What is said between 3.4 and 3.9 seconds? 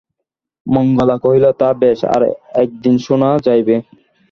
যাইবে।